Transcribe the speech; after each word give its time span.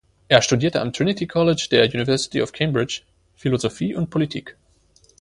Er 0.29 0.41
studierte 0.41 0.81
am 0.81 0.93
Trinity 0.93 1.27
College 1.27 1.67
der 1.69 1.85
University 1.85 2.41
of 2.41 2.53
Cambridge 2.53 3.03
Philosophie 3.35 3.93
und 3.93 4.09
Politik. 4.09 4.57